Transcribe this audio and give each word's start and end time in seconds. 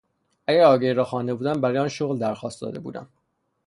اگر 0.47 0.63
آگهی 0.63 0.93
را 0.93 1.03
خوانده 1.05 1.33
بودم 1.33 1.61
برای 1.61 1.77
آن 1.77 1.87
شغل 1.87 2.17
درخواست 2.17 2.61
داده 2.61 2.79
بودم. 2.79 3.07